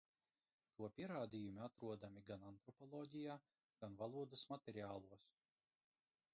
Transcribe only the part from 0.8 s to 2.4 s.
pierādījumi atrodami